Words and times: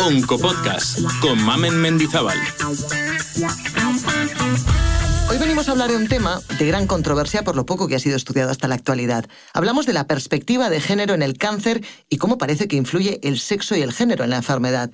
Oncopodcast 0.00 0.98
con 1.20 1.42
Mamen 1.42 1.80
Mendizábal. 1.80 2.36
Hoy 5.30 5.38
venimos 5.38 5.68
a 5.68 5.72
hablar 5.72 5.90
de 5.90 5.96
un 5.96 6.08
tema 6.08 6.40
de 6.58 6.66
gran 6.66 6.86
controversia 6.86 7.42
por 7.42 7.56
lo 7.56 7.64
poco 7.64 7.88
que 7.88 7.94
ha 7.94 7.98
sido 8.00 8.16
estudiado 8.16 8.50
hasta 8.50 8.68
la 8.68 8.74
actualidad. 8.74 9.26
Hablamos 9.54 9.86
de 9.86 9.92
la 9.92 10.06
perspectiva 10.06 10.68
de 10.68 10.80
género 10.80 11.14
en 11.14 11.22
el 11.22 11.38
cáncer 11.38 11.84
y 12.08 12.18
cómo 12.18 12.36
parece 12.36 12.68
que 12.68 12.76
influye 12.76 13.20
el 13.22 13.38
sexo 13.38 13.76
y 13.76 13.82
el 13.82 13.92
género 13.92 14.24
en 14.24 14.30
la 14.30 14.36
enfermedad. 14.36 14.90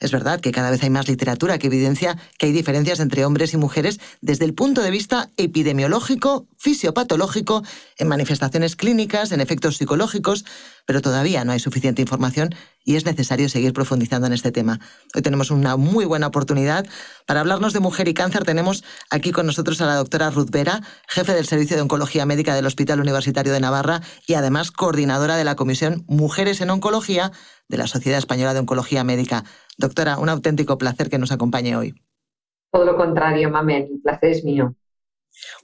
Es 0.00 0.12
verdad 0.12 0.40
que 0.40 0.52
cada 0.52 0.70
vez 0.70 0.82
hay 0.82 0.90
más 0.90 1.08
literatura 1.08 1.58
que 1.58 1.66
evidencia 1.66 2.16
que 2.38 2.46
hay 2.46 2.52
diferencias 2.52 3.00
entre 3.00 3.24
hombres 3.24 3.54
y 3.54 3.56
mujeres 3.56 4.00
desde 4.20 4.44
el 4.44 4.54
punto 4.54 4.82
de 4.82 4.90
vista 4.90 5.30
epidemiológico, 5.36 6.46
fisiopatológico, 6.56 7.62
en 7.96 8.08
manifestaciones 8.08 8.76
clínicas, 8.76 9.32
en 9.32 9.40
efectos 9.40 9.76
psicológicos, 9.76 10.44
pero 10.86 11.02
todavía 11.02 11.44
no 11.44 11.52
hay 11.52 11.60
suficiente 11.60 12.02
información 12.02 12.54
y 12.84 12.96
es 12.96 13.04
necesario 13.04 13.48
seguir 13.48 13.72
profundizando 13.72 14.26
en 14.26 14.32
este 14.32 14.52
tema. 14.52 14.80
Hoy 15.14 15.22
tenemos 15.22 15.50
una 15.50 15.76
muy 15.76 16.06
buena 16.06 16.28
oportunidad 16.28 16.86
para 17.26 17.40
hablarnos 17.40 17.74
de 17.74 17.80
mujer 17.80 18.08
y 18.08 18.14
cáncer. 18.14 18.44
Tenemos 18.44 18.84
aquí 19.10 19.30
con 19.30 19.46
nosotros 19.46 19.80
a 19.80 19.86
la 19.86 19.96
doctora 19.96 20.30
Ruth 20.30 20.50
Vera, 20.50 20.80
jefe 21.06 21.34
del 21.34 21.46
Servicio 21.46 21.76
de 21.76 21.82
Oncología 21.82 22.24
Médica 22.24 22.54
del 22.54 22.64
Hospital 22.64 23.00
Universitario 23.00 23.52
de 23.52 23.60
Navarra 23.60 24.00
y 24.26 24.34
además 24.34 24.70
coordinadora 24.70 25.36
de 25.36 25.44
la 25.44 25.56
Comisión 25.56 26.04
Mujeres 26.08 26.60
en 26.60 26.70
Oncología 26.70 27.32
de 27.68 27.76
la 27.76 27.86
Sociedad 27.86 28.18
Española 28.18 28.54
de 28.54 28.60
Oncología 28.60 29.04
Médica. 29.04 29.44
Doctora, 29.78 30.18
un 30.18 30.28
auténtico 30.28 30.76
placer 30.76 31.08
que 31.08 31.18
nos 31.18 31.32
acompañe 31.32 31.76
hoy. 31.76 31.94
Todo 32.72 32.84
lo 32.84 32.96
contrario, 32.96 33.48
Mamen, 33.48 33.88
el 33.92 34.00
placer 34.02 34.30
es 34.30 34.44
mío. 34.44 34.74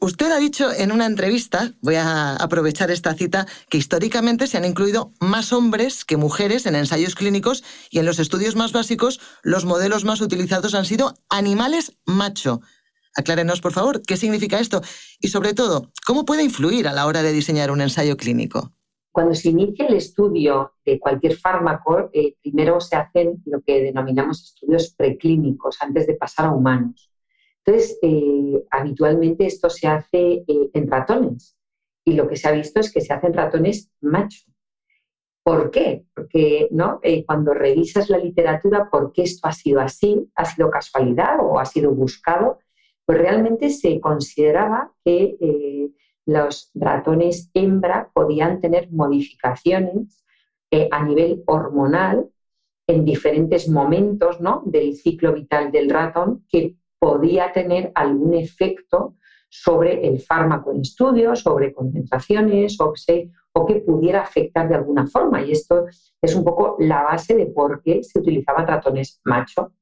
Usted 0.00 0.30
ha 0.30 0.38
dicho 0.38 0.72
en 0.72 0.92
una 0.92 1.06
entrevista, 1.06 1.72
voy 1.80 1.96
a 1.96 2.36
aprovechar 2.36 2.92
esta 2.92 3.14
cita, 3.14 3.46
que 3.68 3.78
históricamente 3.78 4.46
se 4.46 4.56
han 4.56 4.64
incluido 4.64 5.12
más 5.18 5.52
hombres 5.52 6.04
que 6.04 6.16
mujeres 6.16 6.66
en 6.66 6.76
ensayos 6.76 7.16
clínicos 7.16 7.64
y 7.90 7.98
en 7.98 8.06
los 8.06 8.20
estudios 8.20 8.54
más 8.54 8.72
básicos 8.72 9.20
los 9.42 9.64
modelos 9.64 10.04
más 10.04 10.20
utilizados 10.20 10.74
han 10.74 10.84
sido 10.84 11.14
animales 11.28 11.96
macho. 12.06 12.60
Aclárenos, 13.16 13.60
por 13.60 13.72
favor, 13.72 14.02
qué 14.02 14.16
significa 14.16 14.60
esto 14.60 14.80
y, 15.18 15.28
sobre 15.28 15.54
todo, 15.54 15.90
cómo 16.06 16.24
puede 16.24 16.44
influir 16.44 16.86
a 16.86 16.92
la 16.92 17.06
hora 17.06 17.22
de 17.22 17.32
diseñar 17.32 17.72
un 17.72 17.80
ensayo 17.80 18.16
clínico. 18.16 18.72
Cuando 19.14 19.32
se 19.32 19.50
inicia 19.50 19.86
el 19.86 19.94
estudio 19.94 20.72
de 20.84 20.98
cualquier 20.98 21.36
fármaco, 21.36 22.10
eh, 22.12 22.34
primero 22.42 22.80
se 22.80 22.96
hacen 22.96 23.40
lo 23.46 23.60
que 23.60 23.80
denominamos 23.80 24.42
estudios 24.42 24.92
preclínicos 24.92 25.80
antes 25.80 26.08
de 26.08 26.14
pasar 26.14 26.46
a 26.46 26.50
humanos. 26.50 27.12
Entonces, 27.64 27.96
eh, 28.02 28.64
habitualmente 28.72 29.46
esto 29.46 29.70
se 29.70 29.86
hace 29.86 30.42
eh, 30.48 30.70
en 30.74 30.90
ratones 30.90 31.56
y 32.04 32.14
lo 32.14 32.26
que 32.26 32.34
se 32.34 32.48
ha 32.48 32.50
visto 32.50 32.80
es 32.80 32.92
que 32.92 33.02
se 33.02 33.12
hacen 33.12 33.34
ratones 33.34 33.88
macho. 34.00 34.50
¿Por 35.44 35.70
qué? 35.70 36.06
Porque 36.12 36.66
¿no? 36.72 37.00
cuando 37.24 37.54
revisas 37.54 38.10
la 38.10 38.18
literatura, 38.18 38.90
¿por 38.90 39.12
qué 39.12 39.22
esto 39.22 39.46
ha 39.46 39.52
sido 39.52 39.78
así? 39.78 40.28
¿Ha 40.34 40.44
sido 40.44 40.72
casualidad 40.72 41.36
o 41.40 41.60
ha 41.60 41.66
sido 41.66 41.92
buscado? 41.92 42.58
Pues 43.06 43.18
realmente 43.18 43.70
se 43.70 44.00
consideraba 44.00 44.92
que 45.04 45.92
los 46.26 46.70
ratones 46.74 47.50
hembra 47.54 48.10
podían 48.14 48.60
tener 48.60 48.90
modificaciones 48.90 50.24
eh, 50.70 50.88
a 50.90 51.04
nivel 51.04 51.42
hormonal 51.46 52.30
en 52.86 53.04
diferentes 53.04 53.68
momentos 53.68 54.40
¿no? 54.40 54.62
del 54.66 54.94
ciclo 54.94 55.32
vital 55.32 55.70
del 55.70 55.90
ratón 55.90 56.44
que 56.48 56.76
podía 56.98 57.52
tener 57.52 57.92
algún 57.94 58.34
efecto 58.34 59.16
sobre 59.48 60.06
el 60.06 60.20
fármaco 60.20 60.72
en 60.72 60.80
estudio, 60.80 61.36
sobre 61.36 61.72
concentraciones 61.72 62.80
o, 62.80 62.92
o 63.52 63.66
que 63.66 63.76
pudiera 63.76 64.22
afectar 64.22 64.68
de 64.68 64.74
alguna 64.74 65.06
forma. 65.06 65.42
Y 65.42 65.52
esto 65.52 65.86
es 66.20 66.34
un 66.34 66.42
poco 66.42 66.76
la 66.80 67.02
base 67.02 67.36
de 67.36 67.46
por 67.46 67.80
qué 67.82 68.02
se 68.02 68.18
utilizaban 68.18 68.66
ratones 68.66 69.20
macho 69.24 69.72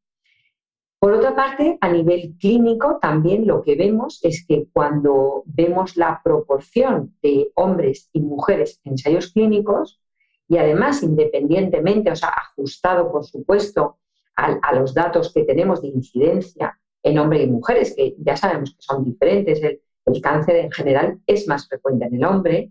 por 1.02 1.14
otra 1.14 1.34
parte, 1.34 1.78
a 1.80 1.88
nivel 1.88 2.36
clínico, 2.38 3.00
también 3.02 3.44
lo 3.44 3.60
que 3.60 3.74
vemos 3.74 4.20
es 4.22 4.46
que 4.46 4.68
cuando 4.72 5.42
vemos 5.46 5.96
la 5.96 6.20
proporción 6.22 7.16
de 7.20 7.50
hombres 7.56 8.08
y 8.12 8.20
mujeres 8.20 8.80
en 8.84 8.92
ensayos 8.92 9.32
clínicos, 9.32 10.00
y 10.46 10.58
además 10.58 11.02
independientemente, 11.02 12.12
o 12.12 12.14
sea, 12.14 12.28
ajustado, 12.28 13.10
por 13.10 13.24
supuesto, 13.24 13.98
a, 14.36 14.72
los 14.76 14.94
datos 14.94 15.32
que 15.34 15.42
tenemos 15.42 15.82
de 15.82 15.88
incidencia 15.88 16.78
en 17.02 17.18
hombres 17.18 17.48
y 17.48 17.50
mujeres, 17.50 17.94
que 17.96 18.14
ya 18.18 18.36
sabemos 18.36 18.70
que 18.70 18.82
son 18.82 19.02
diferentes, 19.02 19.60
el, 19.60 19.80
cáncer 20.22 20.54
en 20.54 20.70
general 20.70 21.18
es 21.26 21.48
más 21.48 21.66
frecuente 21.66 22.04
en 22.04 22.14
el 22.14 22.24
hombre, 22.24 22.70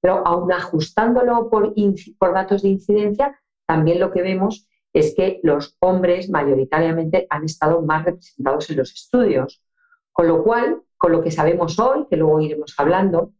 pero 0.00 0.26
aún 0.26 0.50
ajustándolo 0.50 1.48
por, 1.48 1.72
por 2.18 2.34
datos 2.34 2.62
de 2.62 2.70
incidencia, 2.70 3.40
también 3.66 4.00
lo 4.00 4.10
que 4.10 4.22
vemos 4.22 4.67
es 4.92 5.14
que 5.14 5.40
los 5.42 5.76
hombres 5.80 6.30
mayoritariamente 6.30 7.26
han 7.30 7.44
estado 7.44 7.82
más 7.82 8.04
representados 8.04 8.70
en 8.70 8.76
los 8.78 8.92
estudios. 8.92 9.62
Con 10.12 10.28
lo 10.28 10.42
cual, 10.42 10.82
con 10.96 11.12
lo 11.12 11.22
que 11.22 11.30
sabemos 11.30 11.78
hoy, 11.78 12.06
que 12.10 12.16
luego 12.16 12.40
iremos 12.40 12.74
hablando, 12.76 13.32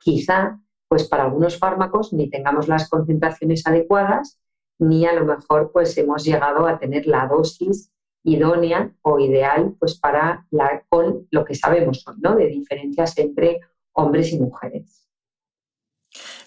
quizá 0.00 0.60
pues 0.88 1.08
para 1.08 1.24
algunos 1.24 1.58
fármacos 1.58 2.12
ni 2.12 2.30
tengamos 2.30 2.68
las 2.68 2.88
concentraciones 2.88 3.66
adecuadas, 3.66 4.38
ni 4.78 5.04
a 5.06 5.12
lo 5.14 5.24
mejor 5.24 5.72
pues 5.72 5.96
hemos 5.98 6.24
llegado 6.24 6.66
a 6.66 6.78
tener 6.78 7.06
la 7.06 7.26
dosis 7.26 7.90
idónea 8.22 8.92
o 9.02 9.18
ideal 9.18 9.74
pues 9.78 9.98
para 9.98 10.46
la, 10.50 10.84
con 10.88 11.26
lo 11.30 11.44
que 11.44 11.54
sabemos 11.54 12.04
¿no? 12.18 12.36
de 12.36 12.48
diferencias 12.48 13.16
entre 13.18 13.60
hombres 13.92 14.32
y 14.32 14.40
mujeres. 14.40 15.05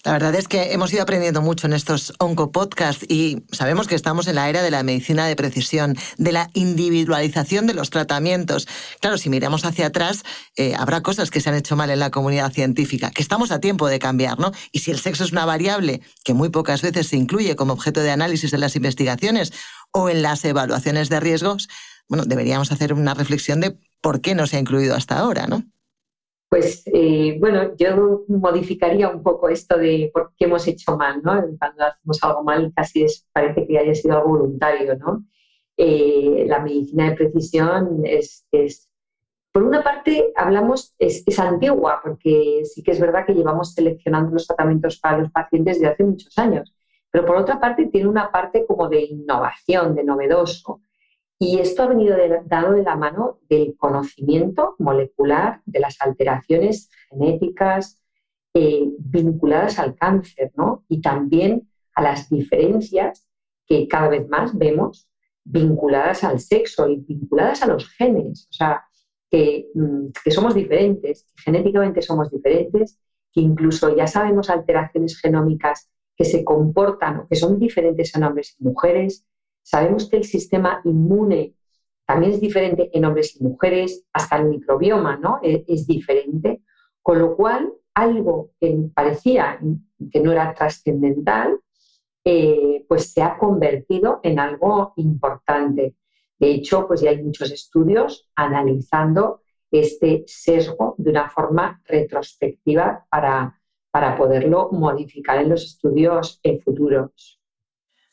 La 0.02 0.12
verdad 0.12 0.34
es 0.34 0.48
que 0.48 0.72
hemos 0.72 0.92
ido 0.92 1.02
aprendiendo 1.02 1.42
mucho 1.42 1.66
en 1.66 1.74
estos 1.74 2.14
oncopodcasts 2.18 3.04
y 3.08 3.44
sabemos 3.52 3.86
que 3.86 3.94
estamos 3.94 4.26
en 4.28 4.36
la 4.36 4.48
era 4.48 4.62
de 4.62 4.70
la 4.70 4.82
medicina 4.82 5.26
de 5.26 5.36
precisión, 5.36 5.96
de 6.16 6.32
la 6.32 6.48
individualización 6.54 7.66
de 7.66 7.74
los 7.74 7.90
tratamientos. 7.90 8.66
Claro, 9.00 9.18
si 9.18 9.28
miramos 9.28 9.64
hacia 9.66 9.86
atrás, 9.86 10.22
eh, 10.56 10.74
habrá 10.74 11.02
cosas 11.02 11.30
que 11.30 11.40
se 11.40 11.50
han 11.50 11.56
hecho 11.56 11.76
mal 11.76 11.90
en 11.90 11.98
la 11.98 12.10
comunidad 12.10 12.50
científica, 12.50 13.10
que 13.10 13.20
estamos 13.20 13.50
a 13.50 13.60
tiempo 13.60 13.88
de 13.88 13.98
cambiar, 13.98 14.38
¿no? 14.38 14.52
Y 14.72 14.78
si 14.78 14.90
el 14.90 14.98
sexo 14.98 15.24
es 15.24 15.32
una 15.32 15.44
variable 15.44 16.00
que 16.24 16.32
muy 16.32 16.48
pocas 16.48 16.80
veces 16.80 17.08
se 17.08 17.16
incluye 17.16 17.54
como 17.54 17.74
objeto 17.74 18.00
de 18.00 18.10
análisis 18.10 18.52
en 18.54 18.60
las 18.60 18.76
investigaciones 18.76 19.52
o 19.92 20.08
en 20.08 20.22
las 20.22 20.44
evaluaciones 20.46 21.10
de 21.10 21.20
riesgos, 21.20 21.68
bueno, 22.08 22.24
deberíamos 22.24 22.72
hacer 22.72 22.94
una 22.94 23.14
reflexión 23.14 23.60
de 23.60 23.78
por 24.00 24.20
qué 24.20 24.34
no 24.34 24.46
se 24.46 24.56
ha 24.56 24.60
incluido 24.60 24.96
hasta 24.96 25.18
ahora, 25.18 25.46
¿no? 25.46 25.62
Pues 26.50 26.82
eh, 26.86 27.36
bueno, 27.38 27.76
yo 27.76 28.24
modificaría 28.26 29.08
un 29.08 29.22
poco 29.22 29.48
esto 29.48 29.78
de 29.78 30.10
por 30.12 30.32
qué 30.36 30.46
hemos 30.46 30.66
hecho 30.66 30.96
mal, 30.96 31.22
¿no? 31.22 31.32
Cuando 31.56 31.84
hacemos 31.84 32.18
algo 32.22 32.42
mal 32.42 32.72
casi 32.74 33.06
parece 33.32 33.68
que 33.68 33.78
haya 33.78 33.94
sido 33.94 34.16
algo 34.16 34.30
voluntario, 34.30 34.96
¿no? 34.98 35.24
Eh, 35.76 36.46
la 36.48 36.58
medicina 36.58 37.08
de 37.08 37.16
precisión 37.16 38.02
es, 38.04 38.44
por 39.52 39.62
una 39.62 39.84
parte, 39.84 40.32
hablamos, 40.34 40.92
es, 40.98 41.22
es, 41.24 41.38
antigua, 41.38 42.00
porque 42.02 42.62
sí 42.64 42.82
que 42.82 42.90
es 42.90 43.00
verdad 43.00 43.24
que 43.24 43.34
llevamos 43.34 43.72
seleccionando 43.72 44.32
los 44.32 44.48
tratamientos 44.48 44.98
para 44.98 45.18
los 45.18 45.30
pacientes 45.30 45.76
desde 45.76 45.92
hace 45.92 46.02
muchos 46.02 46.36
años, 46.36 46.74
pero 47.12 47.26
por 47.26 47.36
otra 47.36 47.60
parte 47.60 47.86
tiene 47.86 48.08
una 48.08 48.32
parte 48.32 48.66
como 48.66 48.88
de 48.88 49.02
innovación, 49.02 49.94
de 49.94 50.02
novedoso. 50.02 50.82
Y 51.42 51.58
esto 51.58 51.82
ha 51.82 51.86
venido 51.86 52.18
dado 52.44 52.74
de 52.74 52.82
la 52.82 52.96
mano 52.96 53.38
del 53.48 53.74
conocimiento 53.78 54.76
molecular 54.78 55.62
de 55.64 55.80
las 55.80 55.96
alteraciones 56.00 56.90
genéticas 57.08 57.98
eh, 58.52 58.84
vinculadas 58.98 59.78
al 59.78 59.94
cáncer, 59.94 60.52
¿no? 60.54 60.84
Y 60.86 61.00
también 61.00 61.66
a 61.94 62.02
las 62.02 62.28
diferencias 62.28 63.26
que 63.66 63.88
cada 63.88 64.08
vez 64.08 64.28
más 64.28 64.56
vemos 64.56 65.08
vinculadas 65.42 66.24
al 66.24 66.40
sexo 66.40 66.86
y 66.88 66.96
vinculadas 66.96 67.62
a 67.62 67.68
los 67.68 67.88
genes. 67.88 68.46
O 68.50 68.52
sea, 68.52 68.84
que, 69.30 69.70
mm, 69.74 70.08
que 70.22 70.30
somos 70.30 70.54
diferentes, 70.54 71.24
que 71.24 71.42
genéticamente 71.44 72.02
somos 72.02 72.30
diferentes, 72.30 73.00
que 73.32 73.40
incluso 73.40 73.96
ya 73.96 74.06
sabemos 74.06 74.50
alteraciones 74.50 75.18
genómicas 75.18 75.88
que 76.16 76.26
se 76.26 76.44
comportan 76.44 77.20
o 77.20 77.28
que 77.28 77.36
son 77.36 77.58
diferentes 77.58 78.14
en 78.14 78.24
hombres 78.24 78.56
y 78.58 78.64
mujeres, 78.64 79.24
Sabemos 79.70 80.08
que 80.08 80.16
el 80.16 80.24
sistema 80.24 80.80
inmune 80.82 81.54
también 82.04 82.32
es 82.32 82.40
diferente 82.40 82.90
en 82.92 83.04
hombres 83.04 83.36
y 83.36 83.44
mujeres, 83.44 84.04
hasta 84.12 84.36
el 84.38 84.46
microbioma 84.46 85.16
¿no? 85.16 85.38
E, 85.44 85.64
es, 85.68 85.86
diferente, 85.86 86.62
con 87.00 87.20
lo 87.20 87.36
cual 87.36 87.72
algo 87.94 88.50
que 88.58 88.76
parecía 88.92 89.60
que 90.10 90.20
no 90.20 90.32
era 90.32 90.52
trascendental, 90.54 91.60
eh, 92.24 92.84
pues 92.88 93.12
se 93.12 93.22
ha 93.22 93.38
convertido 93.38 94.18
en 94.24 94.40
algo 94.40 94.92
importante. 94.96 95.94
De 96.36 96.50
hecho, 96.50 96.88
pues 96.88 97.02
ya 97.02 97.10
hay 97.10 97.22
muchos 97.22 97.52
estudios 97.52 98.28
analizando 98.34 99.42
este 99.70 100.24
sesgo 100.26 100.96
de 100.98 101.10
una 101.10 101.30
forma 101.30 101.80
retrospectiva 101.84 103.06
para, 103.08 103.62
para 103.92 104.16
poderlo 104.16 104.70
modificar 104.72 105.38
en 105.38 105.50
los 105.50 105.62
estudios 105.64 106.40
futuros. 106.64 107.39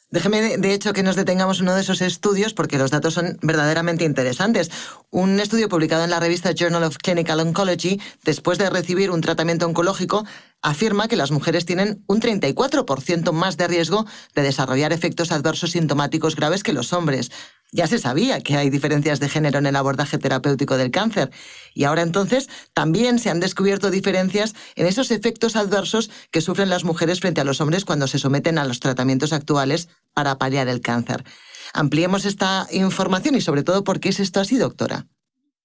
Déjeme, 0.09 0.57
de 0.57 0.73
hecho, 0.73 0.93
que 0.93 1.03
nos 1.03 1.17
detengamos 1.17 1.59
uno 1.59 1.75
de 1.75 1.81
esos 1.81 1.99
estudios 1.99 2.53
porque 2.53 2.77
los 2.77 2.91
datos 2.91 3.13
son 3.13 3.37
verdaderamente 3.41 4.05
interesantes. 4.05 4.71
Un 5.09 5.37
estudio 5.41 5.67
publicado 5.67 6.05
en 6.05 6.09
la 6.09 6.21
revista 6.21 6.53
Journal 6.53 6.83
of 6.83 6.97
Clinical 6.97 7.41
Oncology, 7.41 7.99
después 8.23 8.57
de 8.57 8.69
recibir 8.69 9.11
un 9.11 9.19
tratamiento 9.19 9.65
oncológico, 9.65 10.25
afirma 10.61 11.07
que 11.07 11.15
las 11.15 11.31
mujeres 11.31 11.65
tienen 11.65 12.03
un 12.07 12.19
34% 12.19 13.31
más 13.31 13.57
de 13.57 13.67
riesgo 13.67 14.05
de 14.35 14.41
desarrollar 14.41 14.93
efectos 14.93 15.31
adversos 15.31 15.71
sintomáticos 15.71 16.35
graves 16.35 16.63
que 16.63 16.73
los 16.73 16.93
hombres. 16.93 17.31
Ya 17.71 17.87
se 17.87 17.99
sabía 17.99 18.41
que 18.41 18.55
hay 18.55 18.69
diferencias 18.69 19.19
de 19.19 19.27
género 19.27 19.59
en 19.59 19.65
el 19.65 19.75
abordaje 19.75 20.17
terapéutico 20.17 20.77
del 20.77 20.91
cáncer 20.91 21.31
y 21.73 21.83
ahora 21.83 22.01
entonces 22.01 22.47
también 22.73 23.19
se 23.19 23.29
han 23.29 23.41
descubierto 23.41 23.91
diferencias 23.91 24.55
en 24.75 24.87
esos 24.87 25.11
efectos 25.11 25.55
adversos 25.55 26.09
que 26.31 26.41
sufren 26.41 26.69
las 26.69 26.85
mujeres 26.85 27.19
frente 27.19 27.41
a 27.41 27.43
los 27.43 27.59
hombres 27.59 27.83
cuando 27.83 28.07
se 28.07 28.19
someten 28.19 28.57
a 28.57 28.65
los 28.65 28.79
tratamientos 28.79 29.33
actuales 29.33 29.89
para 30.13 30.37
paliar 30.37 30.69
el 30.69 30.81
cáncer. 30.81 31.25
Ampliemos 31.73 32.25
esta 32.25 32.67
información 32.71 33.35
y 33.35 33.41
sobre 33.41 33.63
todo 33.63 33.83
por 33.83 33.99
qué 33.99 34.09
es 34.09 34.19
esto 34.21 34.39
así, 34.39 34.57
doctora. 34.57 35.07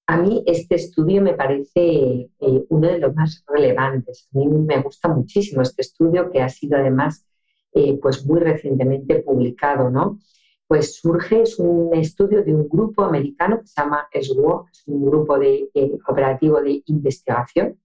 A 0.06 0.16
mí 0.16 0.42
este 0.46 0.74
estudio 0.74 1.22
me 1.22 1.34
parece 1.34 1.80
eh, 1.80 2.64
uno 2.68 2.88
de 2.88 2.98
los 2.98 3.14
más 3.14 3.44
relevantes. 3.46 4.28
A 4.34 4.38
mí 4.38 4.46
me 4.46 4.80
gusta 4.82 5.08
muchísimo 5.08 5.62
este 5.62 5.82
estudio 5.82 6.30
que 6.30 6.42
ha 6.42 6.48
sido 6.48 6.76
además 6.78 7.26
eh, 7.72 7.98
pues 8.02 8.26
muy 8.26 8.40
recientemente 8.40 9.22
publicado, 9.22 9.90
¿no? 9.90 10.18
pues 10.72 10.96
surge, 10.96 11.42
es 11.42 11.58
un 11.58 11.94
estudio 11.94 12.42
de 12.42 12.54
un 12.54 12.66
grupo 12.66 13.04
americano 13.04 13.60
que 13.60 13.66
se 13.66 13.78
llama 13.78 14.08
SWOG, 14.10 14.68
un 14.86 15.04
grupo 15.04 15.38
de, 15.38 15.68
eh, 15.74 15.98
operativo 16.08 16.62
de 16.62 16.82
investigación, 16.86 17.78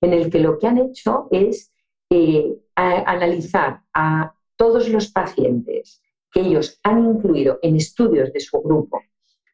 en 0.00 0.14
el 0.14 0.30
que 0.30 0.38
lo 0.38 0.58
que 0.58 0.66
han 0.66 0.78
hecho 0.78 1.28
es 1.30 1.74
eh, 2.08 2.56
analizar 2.74 3.82
a 3.92 4.34
todos 4.56 4.88
los 4.88 5.12
pacientes 5.12 6.00
que 6.30 6.40
ellos 6.40 6.80
han 6.82 7.04
incluido 7.04 7.58
en 7.60 7.76
estudios 7.76 8.32
de 8.32 8.40
su 8.40 8.62
grupo, 8.62 9.02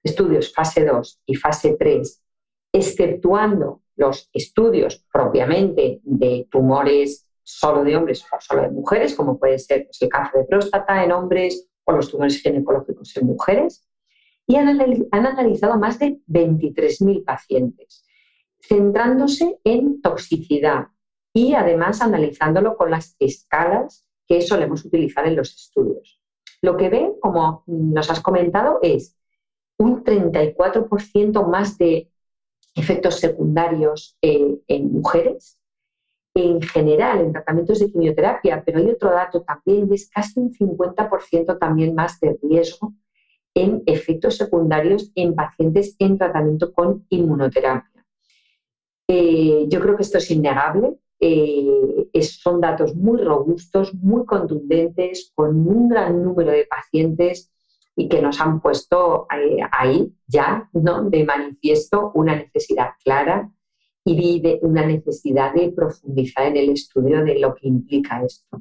estudios 0.03 0.53
fase 0.53 0.85
2 0.85 1.23
y 1.27 1.35
fase 1.35 1.77
3, 1.79 2.23
exceptuando 2.73 3.83
los 3.97 4.31
estudios 4.33 5.05
propiamente 5.13 6.01
de 6.03 6.47
tumores 6.51 7.27
solo 7.43 7.83
de 7.83 7.97
hombres 7.97 8.25
o 8.31 8.37
solo 8.41 8.63
de 8.63 8.71
mujeres, 8.71 9.15
como 9.15 9.39
puede 9.39 9.59
ser 9.59 9.85
pues, 9.87 10.01
el 10.03 10.09
cáncer 10.09 10.43
de 10.43 10.47
próstata 10.47 11.03
en 11.03 11.13
hombres 11.13 11.69
o 11.85 11.93
los 11.93 12.11
tumores 12.11 12.41
ginecológicos 12.41 13.17
en 13.17 13.27
mujeres 13.27 13.89
y 14.49 14.57
han, 14.57 14.69
analizado 15.13 15.79
más 15.79 15.99
de 15.99 16.19
23.000 16.27 17.25
pacientes, 17.25 18.05
centrándose 18.61 19.59
en 19.63 20.01
toxicidad 20.01 20.89
y 21.35 21.53
además 21.53 22.01
analizándolo 22.01 22.77
con 22.77 22.91
las 22.91 23.15
escalas 23.19 24.07
que 24.27 24.41
solemos 24.41 24.85
utilizar 24.87 25.27
en 25.27 25.37
los 25.37 25.55
estudios. 25.55 26.21
Lo 26.63 26.77
que 26.77 26.89
ven, 26.89 27.13
como 27.21 27.63
nos 27.67 28.11
has 28.11 28.21
comentado, 28.21 28.79
es 28.83 29.18
un 29.79 30.05
34% 30.05 31.47
más 31.49 31.79
de 31.79 32.09
efectos 32.75 33.17
secundarios 33.21 34.17
en 34.21 34.93
mujeres 34.93 35.59
en 36.41 36.63
general 36.63 37.21
en 37.21 37.33
tratamientos 37.33 37.81
de 37.81 37.91
quimioterapia, 37.91 38.63
pero 38.65 38.79
hay 38.79 38.91
otro 38.91 39.11
dato 39.11 39.43
también, 39.43 39.93
es 39.93 40.09
casi 40.09 40.41
un 40.41 40.53
50% 40.53 41.59
también 41.59 41.95
más 41.95 42.19
de 42.21 42.39
riesgo 42.43 42.93
en 43.55 43.83
efectos 43.87 44.37
secundarios 44.37 45.11
en 45.15 45.35
pacientes 45.35 45.97
en 45.99 46.17
tratamiento 46.17 46.73
con 46.73 47.05
inmunoterapia. 47.09 48.07
Eh, 49.09 49.65
yo 49.69 49.81
creo 49.81 49.97
que 49.97 50.03
esto 50.03 50.19
es 50.19 50.31
innegable. 50.31 50.97
Eh, 51.21 52.09
son 52.21 52.61
datos 52.61 52.95
muy 52.95 53.21
robustos, 53.23 53.93
muy 53.95 54.25
contundentes, 54.25 55.33
con 55.35 55.67
un 55.67 55.89
gran 55.89 56.23
número 56.23 56.53
de 56.53 56.67
pacientes 56.67 57.51
y 57.99 58.09
que 58.09 58.23
nos 58.23 58.41
han 58.41 58.61
puesto 58.61 59.27
eh, 59.37 59.59
ahí 59.73 60.15
ya 60.29 60.71
¿no? 60.73 61.11
de 61.11 61.25
manifiesto 61.25 62.13
una 62.15 62.37
necesidad 62.37 62.91
clara 63.03 63.51
y 64.05 64.41
vi 64.41 64.59
una 64.63 64.87
necesidad 64.87 65.53
de 65.53 65.73
profundizar 65.73 66.47
en 66.47 66.57
el 66.57 66.71
estudio 66.71 67.25
de 67.25 67.41
lo 67.41 67.55
que 67.57 67.67
implica 67.67 68.23
esto. 68.23 68.59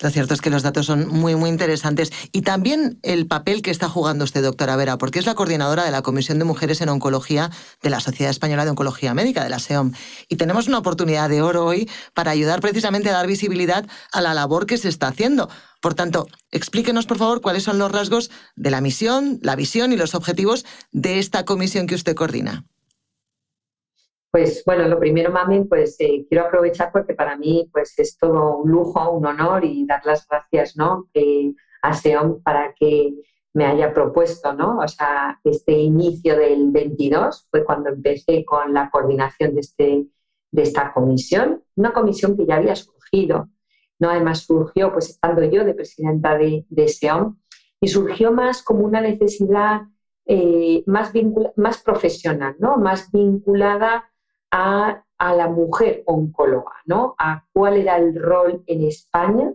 Lo 0.00 0.10
cierto 0.10 0.32
es 0.32 0.40
que 0.40 0.50
los 0.50 0.62
datos 0.62 0.86
son 0.86 1.08
muy, 1.08 1.34
muy 1.34 1.50
interesantes. 1.50 2.12
Y 2.30 2.42
también 2.42 3.00
el 3.02 3.26
papel 3.26 3.62
que 3.62 3.72
está 3.72 3.88
jugando 3.88 4.24
usted, 4.24 4.42
doctora 4.42 4.76
Vera, 4.76 4.96
porque 4.96 5.18
es 5.18 5.26
la 5.26 5.34
coordinadora 5.34 5.84
de 5.84 5.90
la 5.90 6.02
Comisión 6.02 6.38
de 6.38 6.44
Mujeres 6.44 6.80
en 6.80 6.88
Oncología 6.88 7.50
de 7.82 7.90
la 7.90 7.98
Sociedad 7.98 8.30
Española 8.30 8.64
de 8.64 8.70
Oncología 8.70 9.12
Médica, 9.12 9.42
de 9.42 9.50
la 9.50 9.58
SEOM. 9.58 9.92
Y 10.28 10.36
tenemos 10.36 10.68
una 10.68 10.78
oportunidad 10.78 11.28
de 11.28 11.42
oro 11.42 11.64
hoy 11.64 11.90
para 12.14 12.30
ayudar 12.30 12.60
precisamente 12.60 13.08
a 13.08 13.12
dar 13.12 13.26
visibilidad 13.26 13.86
a 14.12 14.20
la 14.20 14.34
labor 14.34 14.66
que 14.66 14.78
se 14.78 14.88
está 14.88 15.08
haciendo. 15.08 15.48
Por 15.80 15.94
tanto, 15.94 16.28
explíquenos, 16.52 17.06
por 17.06 17.18
favor, 17.18 17.40
cuáles 17.40 17.64
son 17.64 17.78
los 17.78 17.90
rasgos 17.90 18.30
de 18.54 18.70
la 18.70 18.80
misión, 18.80 19.40
la 19.42 19.56
visión 19.56 19.92
y 19.92 19.96
los 19.96 20.14
objetivos 20.14 20.64
de 20.92 21.18
esta 21.18 21.44
comisión 21.44 21.88
que 21.88 21.96
usted 21.96 22.14
coordina. 22.14 22.64
Pues 24.38 24.62
bueno, 24.64 24.86
lo 24.86 25.00
primero, 25.00 25.32
Mami, 25.32 25.64
pues 25.64 25.96
eh, 25.98 26.24
quiero 26.28 26.46
aprovechar 26.46 26.92
porque 26.92 27.12
para 27.12 27.36
mí 27.36 27.68
pues 27.72 27.98
es 27.98 28.16
todo 28.16 28.58
un 28.58 28.70
lujo, 28.70 29.10
un 29.10 29.26
honor 29.26 29.64
y 29.64 29.84
dar 29.84 30.06
las 30.06 30.28
gracias 30.28 30.76
¿no? 30.76 31.08
a 31.82 31.92
SEOM 31.92 32.40
para 32.44 32.72
que 32.78 33.14
me 33.52 33.66
haya 33.66 33.92
propuesto, 33.92 34.52
¿no? 34.52 34.78
O 34.78 34.86
sea, 34.86 35.40
este 35.42 35.72
inicio 35.72 36.38
del 36.38 36.70
22 36.70 37.48
fue 37.50 37.64
cuando 37.64 37.88
empecé 37.88 38.44
con 38.44 38.72
la 38.72 38.88
coordinación 38.90 39.54
de, 39.54 39.60
este, 39.60 40.06
de 40.52 40.62
esta 40.62 40.92
comisión, 40.92 41.64
una 41.74 41.92
comisión 41.92 42.36
que 42.36 42.46
ya 42.46 42.58
había 42.58 42.76
surgido, 42.76 43.48
¿no? 43.98 44.08
Además 44.08 44.44
surgió 44.44 44.92
pues 44.92 45.10
estando 45.10 45.42
yo 45.42 45.64
de 45.64 45.74
presidenta 45.74 46.38
de, 46.38 46.64
de 46.68 46.86
SEOM 46.86 47.38
y 47.80 47.88
surgió 47.88 48.30
más 48.30 48.62
como 48.62 48.84
una 48.84 49.00
necesidad 49.00 49.80
eh, 50.26 50.84
más, 50.86 51.10
más 51.56 51.82
profesional, 51.82 52.54
¿no? 52.60 52.76
Más 52.76 53.10
vinculada 53.10 54.08
a, 54.50 55.04
la 55.18 55.48
mujer 55.48 56.04
oncóloga, 56.06 56.72
¿no? 56.86 57.14
A 57.18 57.44
cuál 57.52 57.76
era 57.76 57.96
el 57.96 58.14
rol 58.14 58.62
en 58.66 58.84
España. 58.84 59.52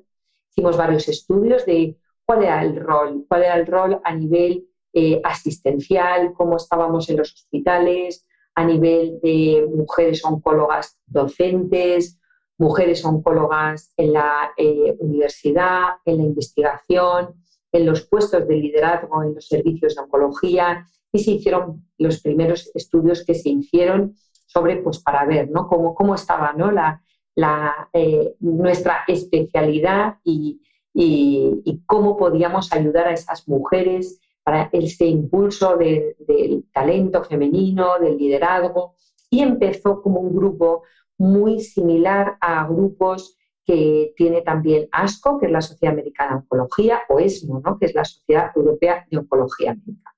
Hicimos 0.50 0.78
varios 0.78 1.08
estudios 1.08 1.66
de 1.66 1.98
cuál 2.26 2.44
era 2.44 2.62
el 2.62 2.76
rol, 2.76 3.26
cuál 3.28 3.44
era 3.44 3.56
el 3.56 3.66
rol 3.66 4.02
a 4.04 4.14
nivel 4.14 4.68
eh, 4.92 5.22
asistencial, 5.24 6.34
cómo 6.34 6.58
estábamos 6.58 7.10
en 7.10 7.18
los 7.18 7.34
hospitales, 7.34 8.26
a 8.56 8.66
nivel 8.66 9.20
de 9.22 9.68
mujeres 9.74 10.24
oncólogas 10.26 11.00
docentes, 11.06 12.20
mujeres 12.58 13.04
oncólogas 13.04 13.94
en 13.98 14.14
la 14.14 14.52
eh, 14.58 14.96
universidad, 15.00 15.96
en 16.06 16.18
la 16.18 16.24
investigación, 16.24 17.34
en 17.72 17.86
los 17.86 18.06
puestos 18.08 18.48
de 18.48 18.56
liderazgo 18.56 19.24
en 19.24 19.36
los 19.36 19.48
servicios 19.48 19.96
de 19.96 20.02
oncología 20.02 20.86
y 21.12 21.20
se 21.20 21.32
hicieron 21.32 21.86
los 21.98 22.22
primeros 22.22 22.72
estudios 22.76 23.26
que 23.26 23.34
se 23.34 23.50
hicieron 23.50 24.16
sobre, 24.54 24.78
pues 24.78 25.00
para 25.00 25.26
ver 25.26 25.50
¿no? 25.50 25.68
cómo, 25.68 25.96
cómo 25.96 26.14
estaba 26.14 26.54
¿no? 26.54 26.72
la, 26.72 27.02
la, 27.36 27.90
eh, 27.92 28.36
nuestra 28.40 29.04
especialidad 29.08 30.18
y, 30.24 30.62
y, 30.94 31.82
cómo 31.88 32.16
podíamos 32.16 32.72
ayudar 32.72 33.08
a 33.08 33.14
esas 33.14 33.48
mujeres 33.48 34.20
para 34.44 34.70
ese 34.72 35.06
impulso 35.06 35.78
del 35.78 36.66
talento 36.72 37.24
femenino, 37.24 37.98
del 38.00 38.18
liderazgo. 38.18 38.96
Y 39.30 39.42
empezó 39.42 40.02
como 40.02 40.20
un 40.20 40.36
grupo 40.36 40.84
muy 41.18 41.60
similar 41.60 42.38
a 42.40 42.68
grupos 42.68 43.38
que 43.66 44.14
tiene 44.16 44.42
también 44.42 44.88
ASCO, 44.92 45.40
que 45.40 45.48
es 45.48 45.52
la 45.52 45.62
Sociedad 45.62 45.94
Americana 45.94 46.32
de 46.32 46.38
Oncología, 46.40 47.02
o 47.10 47.20
ESMO, 47.20 47.62
¿no? 47.64 47.80
que 47.80 47.86
es 47.86 47.96
la 47.96 48.06
Sociedad 48.06 48.52
Europea 48.56 49.06
de 49.10 49.18
Oncología 49.18 49.74
Médica. 49.74 50.14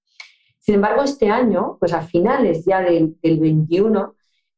Sin 0.60 0.76
embargo, 0.76 1.04
este 1.04 1.30
año, 1.30 1.78
pues 1.80 1.94
a 1.94 2.02
finales 2.02 2.66
ya 2.66 2.82
del, 2.82 3.16
del 3.22 3.40
21, 3.40 4.15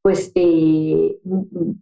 pues 0.08 0.32
eh, 0.36 1.18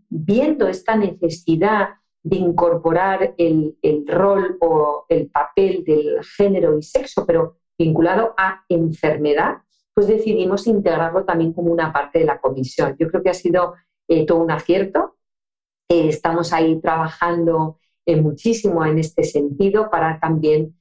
viendo 0.10 0.68
esta 0.68 0.96
necesidad 0.96 1.90
de 2.24 2.38
incorporar 2.38 3.36
el, 3.38 3.78
rol 4.08 4.58
o 4.62 5.06
el 5.10 5.30
papel 5.30 5.84
del 5.84 6.24
género 6.36 6.76
y 6.76 6.82
sexo, 6.82 7.24
pero 7.28 7.58
vinculado 7.78 8.34
a 8.36 8.64
enfermedad, 8.68 9.58
pues 9.94 10.08
decidimos 10.08 10.66
integrarlo 10.66 11.24
también 11.24 11.54
como 11.54 11.72
una 11.72 11.94
parte 11.94 12.18
de 12.18 12.26
la 12.26 12.40
comisión. 12.40 12.96
Yo 12.98 13.10
creo 13.10 13.22
que 13.22 13.30
ha 13.30 13.36
sido 13.36 13.76
eh, 14.08 14.26
todo 14.26 14.40
un 14.40 14.50
acierto. 14.50 15.18
Eh, 15.88 16.10
estamos 16.10 16.52
ahí 16.52 16.82
trabajando 16.82 17.78
muchísimo 18.08 18.84
en 18.88 18.98
este 18.98 19.24
sentido 19.24 19.92
para 19.92 20.20
también 20.20 20.74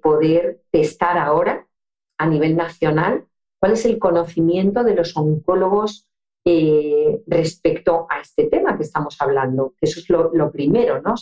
poder 0.00 0.60
testar 0.70 1.18
ahora 1.18 1.66
a 2.16 2.26
nivel 2.28 2.54
nacional 2.54 3.26
cuál 3.58 3.72
es 3.72 3.84
el 3.86 3.98
conocimiento 3.98 4.84
de 4.84 4.94
los 4.94 5.16
oncólogos 5.16 6.06
eh, 6.48 7.24
respecto 7.26 8.06
a 8.08 8.20
este 8.20 8.46
tema 8.46 8.76
que 8.76 8.84
estamos 8.84 9.20
hablando. 9.20 9.74
Eso 9.80 9.98
es 9.98 10.08
lo, 10.08 10.52
primero, 10.52 11.02
¿no? 11.02 11.14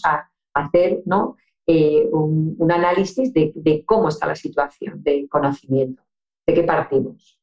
Hacer 0.52 1.00
¿no? 1.06 1.36
Eh, 1.66 2.06
un, 2.12 2.70
análisis 2.70 3.32
de, 3.32 3.82
cómo 3.86 4.08
está 4.08 4.26
la 4.26 4.34
situación 4.34 5.02
de 5.02 5.26
conocimiento, 5.30 6.02
de 6.46 6.52
qué 6.52 6.62
partimos. 6.62 7.40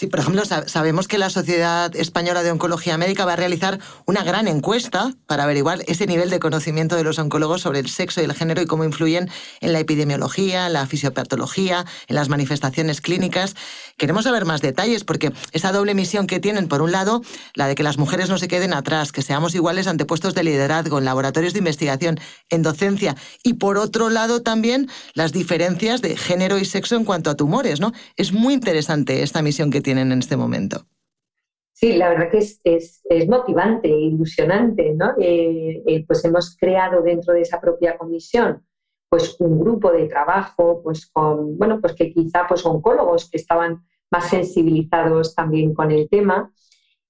Sí, 0.00 0.06
por 0.06 0.20
ejemplo, 0.20 0.44
sabemos 0.46 1.08
que 1.08 1.18
la 1.18 1.28
Sociedad 1.28 1.94
Española 1.94 2.42
de 2.42 2.50
Oncología 2.50 2.96
Médica 2.96 3.26
va 3.26 3.34
a 3.34 3.36
realizar 3.36 3.78
una 4.06 4.24
gran 4.24 4.48
encuesta 4.48 5.12
para 5.26 5.44
averiguar 5.44 5.80
ese 5.88 6.06
nivel 6.06 6.30
de 6.30 6.40
conocimiento 6.40 6.96
de 6.96 7.04
los 7.04 7.18
oncólogos 7.18 7.60
sobre 7.60 7.80
el 7.80 7.90
sexo 7.90 8.22
y 8.22 8.24
el 8.24 8.32
género 8.32 8.62
y 8.62 8.66
cómo 8.66 8.84
influyen 8.84 9.28
en 9.60 9.74
la 9.74 9.78
epidemiología, 9.78 10.68
en 10.68 10.72
la 10.72 10.86
fisiopatología, 10.86 11.84
en 12.08 12.16
las 12.16 12.30
manifestaciones 12.30 13.02
clínicas. 13.02 13.56
Queremos 13.98 14.24
saber 14.24 14.46
más 14.46 14.62
detalles 14.62 15.04
porque 15.04 15.34
esa 15.52 15.70
doble 15.70 15.94
misión 15.94 16.26
que 16.26 16.40
tienen, 16.40 16.66
por 16.66 16.80
un 16.80 16.92
lado, 16.92 17.20
la 17.52 17.68
de 17.68 17.74
que 17.74 17.82
las 17.82 17.98
mujeres 17.98 18.30
no 18.30 18.38
se 18.38 18.48
queden 18.48 18.72
atrás, 18.72 19.12
que 19.12 19.20
seamos 19.20 19.54
iguales 19.54 19.86
ante 19.86 20.06
puestos 20.06 20.34
de 20.34 20.44
liderazgo 20.44 20.96
en 20.96 21.04
laboratorios 21.04 21.52
de 21.52 21.58
investigación, 21.58 22.18
en 22.48 22.62
docencia, 22.62 23.16
y 23.42 23.52
por 23.52 23.76
otro 23.76 24.08
lado 24.08 24.40
también 24.40 24.88
las 25.12 25.32
diferencias 25.32 26.00
de 26.00 26.16
género 26.16 26.56
y 26.56 26.64
sexo 26.64 26.96
en 26.96 27.04
cuanto 27.04 27.28
a 27.28 27.36
tumores, 27.36 27.80
¿no? 27.80 27.92
Es 28.16 28.32
muy 28.32 28.54
interesante 28.54 29.22
esta 29.22 29.42
misión 29.42 29.70
que 29.70 29.82
tienen 29.82 29.89
en 29.98 30.12
este 30.12 30.36
momento. 30.36 30.86
Sí, 31.80 31.94
la 31.94 32.10
verdad 32.10 32.30
que 32.30 32.38
es, 32.38 32.60
es, 32.62 33.00
es 33.08 33.26
motivante, 33.26 33.88
ilusionante, 33.88 34.92
¿no? 34.92 35.14
Eh, 35.18 35.82
eh, 35.86 36.04
pues 36.06 36.22
hemos 36.26 36.54
creado 36.54 37.00
dentro 37.00 37.32
de 37.32 37.40
esa 37.40 37.58
propia 37.58 37.96
comisión 37.96 38.62
pues 39.08 39.34
un 39.40 39.58
grupo 39.58 39.90
de 39.90 40.06
trabajo 40.06 40.82
pues 40.84 41.06
con, 41.10 41.56
bueno, 41.56 41.80
pues 41.80 41.94
que 41.94 42.12
quizá 42.12 42.46
pues 42.46 42.66
oncólogos 42.66 43.30
que 43.30 43.38
estaban 43.38 43.82
más 44.10 44.28
sensibilizados 44.28 45.34
también 45.34 45.72
con 45.72 45.90
el 45.90 46.06
tema. 46.10 46.52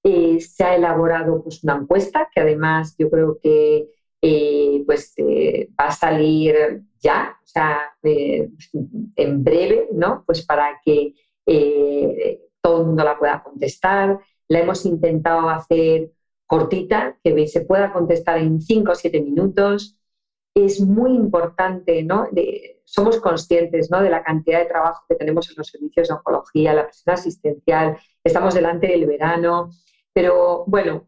Eh, 0.04 0.38
se 0.40 0.62
ha 0.62 0.76
elaborado 0.76 1.42
pues 1.42 1.64
una 1.64 1.74
encuesta 1.74 2.28
que 2.32 2.40
además 2.40 2.94
yo 2.96 3.10
creo 3.10 3.38
que 3.42 3.88
pues 4.86 5.14
va 5.18 5.86
a 5.86 5.92
salir 5.92 6.82
ya, 7.00 7.36
o 7.42 7.46
sea, 7.46 7.80
en 8.02 9.44
breve, 9.44 9.88
¿no? 9.92 10.22
Pues 10.24 10.46
para 10.46 10.80
que 10.84 11.12
todo 12.62 12.80
el 12.80 12.86
mundo 12.86 13.04
la 13.04 13.18
pueda 13.18 13.42
contestar. 13.42 14.18
La 14.48 14.60
hemos 14.60 14.84
intentado 14.86 15.48
hacer 15.48 16.12
cortita, 16.46 17.16
que 17.22 17.46
se 17.46 17.60
pueda 17.60 17.92
contestar 17.92 18.38
en 18.38 18.60
5 18.60 18.92
o 18.92 18.94
7 18.94 19.20
minutos. 19.20 19.96
Es 20.54 20.80
muy 20.80 21.12
importante, 21.14 22.02
¿no? 22.02 22.26
somos 22.84 23.20
conscientes 23.20 23.88
¿no? 23.88 24.02
de 24.02 24.10
la 24.10 24.24
cantidad 24.24 24.58
de 24.58 24.66
trabajo 24.66 25.04
que 25.08 25.14
tenemos 25.14 25.48
en 25.48 25.54
los 25.58 25.68
servicios 25.68 26.08
de 26.08 26.14
oncología, 26.14 26.74
la 26.74 26.86
presión 26.86 27.14
asistencial, 27.14 27.96
estamos 28.24 28.54
delante 28.54 28.88
del 28.88 29.06
verano, 29.06 29.70
pero 30.12 30.64
bueno, 30.66 31.06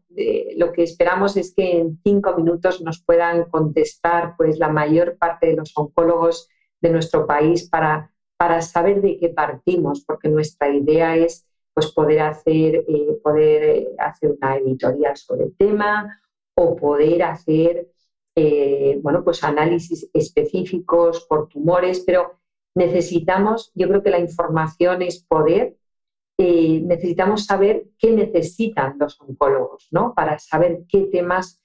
lo 0.55 0.71
que 0.71 0.83
esperamos 0.83 1.35
es 1.35 1.53
que 1.53 1.79
en 1.79 1.99
cinco 2.03 2.35
minutos 2.37 2.81
nos 2.81 3.03
puedan 3.03 3.49
contestar 3.49 4.35
pues, 4.37 4.59
la 4.59 4.69
mayor 4.69 5.17
parte 5.17 5.47
de 5.47 5.57
los 5.57 5.73
oncólogos 5.75 6.47
de 6.79 6.89
nuestro 6.89 7.27
país 7.27 7.69
para 7.69 8.12
para 8.43 8.61
saber 8.61 9.01
de 9.01 9.17
qué 9.17 9.29
partimos, 9.29 10.03
porque 10.03 10.27
nuestra 10.27 10.69
idea 10.69 11.15
es 11.15 11.47
pues, 11.73 11.93
poder, 11.93 12.19
hacer, 12.19 12.83
eh, 12.89 13.17
poder 13.23 13.63
eh, 13.63 13.87
hacer 13.97 14.31
una 14.31 14.57
editorial 14.57 15.15
sobre 15.15 15.45
el 15.45 15.55
tema 15.55 16.19
o 16.53 16.75
poder 16.75 17.23
hacer 17.23 17.87
eh, 18.35 18.99
bueno, 19.01 19.23
pues 19.23 19.45
análisis 19.45 20.09
específicos 20.11 21.25
por 21.29 21.47
tumores, 21.47 22.03
pero 22.05 22.33
necesitamos, 22.75 23.71
yo 23.75 23.87
creo 23.87 24.03
que 24.03 24.09
la 24.09 24.19
información 24.19 25.03
es 25.03 25.23
poder, 25.23 25.77
necesitamos 26.37 27.45
saber 27.45 27.85
qué 27.97 28.11
necesitan 28.11 28.97
los 28.99 29.21
oncólogos, 29.21 29.87
¿no? 29.91 30.13
Para 30.13 30.37
saber 30.37 30.83
qué 30.89 31.03
temas 31.03 31.63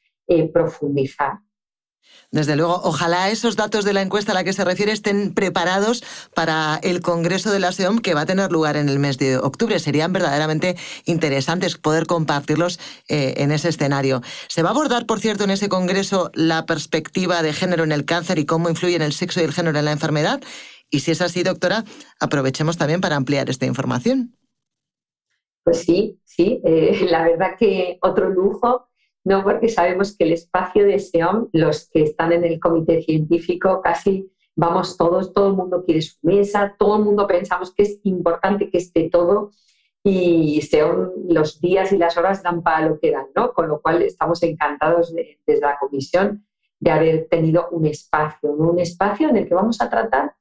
profundizar. 0.53 1.41
Desde 2.31 2.57
luego, 2.57 2.81
ojalá 2.85 3.31
esos 3.31 3.57
datos 3.57 3.87
de 3.87 3.95
la 3.95 4.03
encuesta 4.03 4.33
a 4.33 4.35
la 4.35 4.45
que 4.45 4.53
se 4.53 4.65
refiere 4.65 4.93
estén 4.93 5.33
preparados 5.33 6.05
para 6.35 6.79
el 6.83 7.01
Congreso 7.01 7.51
de 7.51 7.59
la 7.59 7.73
SEOM 7.73 8.01
que 8.01 8.13
va 8.13 8.23
a 8.23 8.27
tener 8.27 8.53
lugar 8.53 8.77
en 8.77 8.91
el 8.91 8.99
mes 8.99 9.17
de 9.17 9.39
octubre. 9.39 9.79
Serían 9.79 10.13
verdaderamente 10.13 10.77
interesantes 11.07 11.79
poder 11.79 12.07
compartirlos 12.07 12.81
eh, 13.09 13.35
en 13.39 13.51
ese 13.51 13.71
escenario. 13.71 14.21
Se 14.49 14.63
va 14.63 14.69
a 14.69 14.73
abordar, 14.73 15.07
por 15.07 15.21
cierto, 15.21 15.45
en 15.45 15.51
ese 15.51 15.71
Congreso 15.71 16.31
la 16.35 16.67
perspectiva 16.67 17.43
de 17.43 17.55
género 17.55 17.85
en 17.85 17.93
el 17.93 18.05
cáncer 18.05 18.39
y 18.39 18.45
cómo 18.45 18.69
influyen 18.69 19.01
el 19.01 19.15
sexo 19.15 19.41
y 19.41 19.45
el 19.45 19.55
género 19.55 19.79
en 19.79 19.87
la 19.87 19.93
enfermedad. 19.93 20.43
Y 20.91 21.01
si 21.01 21.13
es 21.13 21.23
así, 21.23 21.43
doctora, 21.43 21.85
aprovechemos 22.21 22.77
también 22.77 23.01
para 23.01 23.17
ampliar 23.17 23.49
esta 23.49 23.65
información. 23.65 24.37
Pues 25.65 25.81
sí, 25.81 26.21
sí, 26.25 26.61
eh, 26.65 27.07
la 27.11 27.23
verdad 27.23 27.57
que 27.59 27.99
otro 28.03 28.29
lujo 28.29 28.88
no 29.25 29.43
porque 29.43 29.69
sabemos 29.69 30.17
que 30.17 30.25
el 30.25 30.33
espacio 30.33 30.87
de 30.87 30.99
SEOM, 30.99 31.49
los 31.53 31.89
que 31.91 32.03
están 32.03 32.33
en 32.33 32.45
el 32.45 32.59
comité 32.61 33.03
científico, 33.03 33.81
casi 33.83 34.31
vamos 34.57 34.97
todos, 34.97 35.33
todo 35.33 35.49
el 35.49 35.55
mundo 35.55 35.85
quiere 35.85 36.03
su 36.03 36.17
mesa, 36.23 36.75
todo 36.79 36.97
el 36.97 37.05
mundo 37.05 37.27
pensamos 37.27 37.73
que 37.75 37.83
es 37.85 38.01
importante 38.05 38.71
que 38.71 38.79
esté 38.79 39.09
todo 39.11 39.51
y 40.03 40.63
SEOM, 40.63 41.11
los 41.29 41.61
días 41.61 41.93
y 41.93 41.99
las 41.99 42.17
horas 42.17 42.43
dan 42.43 42.63
para 42.63 42.89
lo 42.89 42.99
que 42.99 43.11
dan, 43.11 43.27
¿no? 43.35 43.53
Con 43.53 43.69
lo 43.69 43.81
cual 43.81 44.03
estamos 44.03 44.43
encantados 44.43 45.15
desde 45.15 45.61
la 45.61 45.77
comisión 45.79 46.47
de 46.81 46.91
haber 46.91 47.29
tenido 47.29 47.69
un 47.71 47.87
espacio, 47.87 48.53
un 48.53 48.79
espacio 48.79 49.29
en 49.29 49.37
el 49.37 49.49
que 49.49 49.55
vamos 49.55 49.81
a 49.81 49.91
tratar 49.91 50.35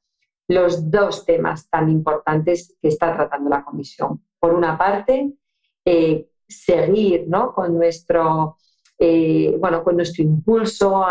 los 0.48 0.90
dos 0.90 1.26
temas 1.26 1.70
tan 1.70 1.90
importantes 1.90 2.76
que 2.82 2.88
está 2.88 3.14
tratando 3.14 3.50
la 3.50 3.64
comisión. 3.66 4.24
Por 4.40 4.54
una 4.54 4.78
parte, 4.78 5.34
eh, 5.84 6.30
seguir 6.48 7.26
¿no? 7.28 7.54
con 7.54 7.76
nuestro 7.76 8.58
eh, 9.00 9.56
bueno, 9.60 9.84
con 9.84 9.96
nuestro 9.96 10.24
impulso 10.24 11.06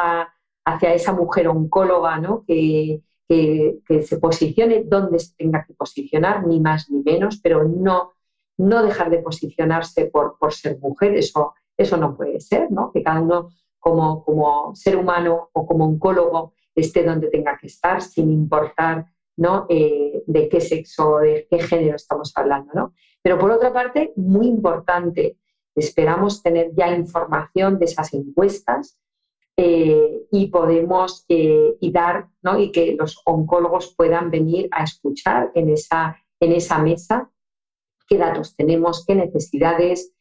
hacia 0.64 0.94
esa 0.94 1.12
mujer 1.12 1.48
oncóloga 1.48 2.18
¿no? 2.18 2.44
que, 2.46 3.02
se 3.28 4.18
posicione 4.18 4.84
donde 4.84 5.18
se 5.18 5.34
tenga 5.36 5.64
que 5.66 5.74
posicionar, 5.74 6.46
ni 6.46 6.60
más 6.60 6.90
ni 6.90 7.02
menos, 7.02 7.40
pero 7.42 7.64
no, 7.64 8.12
no 8.56 8.82
dejar 8.82 9.10
de 9.10 9.18
posicionarse 9.18 10.06
por, 10.06 10.36
por 10.38 10.52
ser 10.52 10.78
mujer, 10.78 11.14
eso, 11.16 11.54
eso 11.76 11.96
no 11.96 12.16
puede 12.16 12.40
ser, 12.40 12.70
¿no? 12.70 12.92
que 12.92 13.02
cada 13.02 13.20
uno 13.20 13.50
como, 13.78 14.24
como 14.24 14.74
ser 14.74 14.96
humano 14.96 15.50
o 15.52 15.66
como 15.66 15.84
oncólogo 15.84 16.54
esté 16.74 17.04
donde 17.04 17.28
tenga 17.28 17.56
que 17.58 17.68
estar, 17.68 18.02
sin 18.02 18.30
importar 18.30 19.06
¿no? 19.36 19.66
Eh, 19.68 20.22
de 20.26 20.48
qué 20.48 20.60
sexo, 20.60 21.18
de 21.18 21.46
qué 21.50 21.58
género 21.58 21.96
estamos 21.96 22.32
hablando. 22.34 22.72
¿no? 22.74 22.92
Pero 23.22 23.38
por 23.38 23.50
otra 23.50 23.72
parte, 23.72 24.12
muy 24.16 24.46
importante, 24.46 25.36
Esperamos 25.76 26.42
tener 26.42 26.74
ya 26.74 26.96
información 26.96 27.78
de 27.78 27.84
esas 27.84 28.12
encuestas 28.14 28.98
eh, 29.56 30.26
y 30.32 30.46
podemos 30.48 31.24
eh, 31.28 31.76
y 31.80 31.92
dar 31.92 32.28
¿no? 32.42 32.58
y 32.58 32.72
que 32.72 32.96
los 32.98 33.20
oncólogos 33.24 33.94
puedan 33.94 34.30
venir 34.30 34.68
a 34.70 34.84
escuchar 34.84 35.52
en 35.54 35.70
esa, 35.70 36.16
en 36.40 36.52
esa 36.52 36.78
mesa 36.78 37.30
qué 38.08 38.18
datos 38.18 38.56
tenemos, 38.56 39.04
qué 39.06 39.14
necesidades, 39.14 40.12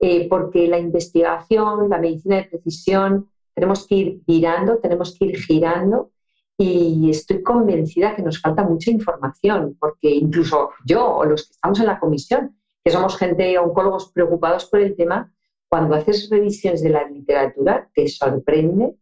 eh, 0.00 0.28
porque 0.28 0.68
la 0.68 0.78
investigación, 0.78 1.88
la 1.88 1.98
medicina 1.98 2.36
de 2.36 2.44
precisión, 2.44 3.30
tenemos 3.54 3.86
que 3.86 3.94
ir 3.94 4.20
virando, 4.26 4.78
tenemos 4.78 5.16
que 5.18 5.26
ir 5.26 5.36
girando 5.36 6.10
y 6.56 7.10
estoy 7.10 7.42
convencida 7.42 8.14
que 8.14 8.22
nos 8.22 8.40
falta 8.40 8.62
mucha 8.62 8.90
información, 8.90 9.76
porque 9.78 10.10
incluso 10.10 10.70
yo 10.84 11.16
o 11.16 11.24
los 11.24 11.46
que 11.46 11.52
estamos 11.52 11.80
en 11.80 11.86
la 11.86 11.98
comisión 11.98 12.56
que 12.84 12.90
somos 12.90 13.16
gente, 13.16 13.58
oncólogos 13.58 14.10
preocupados 14.12 14.66
por 14.66 14.80
el 14.80 14.96
tema, 14.96 15.32
cuando 15.68 15.94
haces 15.94 16.28
revisiones 16.30 16.82
de 16.82 16.90
la 16.90 17.04
literatura 17.04 17.88
te 17.94 18.08
sorprende 18.08 18.94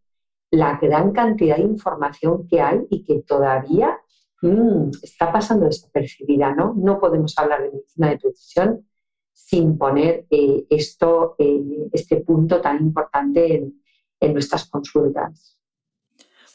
la 0.50 0.78
gran 0.80 1.12
cantidad 1.12 1.56
de 1.56 1.62
información 1.62 2.46
que 2.46 2.60
hay 2.60 2.87
y 2.90 3.04
que 3.04 3.22
todavía 3.22 3.99
mm, 4.42 4.90
está 5.02 5.32
pasando 5.32 5.66
desapercibida. 5.66 6.54
¿no? 6.54 6.75
no 6.76 7.00
podemos 7.00 7.37
hablar 7.38 7.62
de 7.62 7.70
medicina 7.70 8.10
de 8.10 8.18
precisión 8.18 8.87
sin 9.32 9.78
poner 9.78 10.26
eh, 10.30 10.66
esto, 10.70 11.34
eh, 11.38 11.88
este 11.92 12.16
punto 12.18 12.60
tan 12.60 12.78
importante 12.78 13.72
en 14.20 14.32
nuestras 14.32 14.68
consultas. 14.68 15.60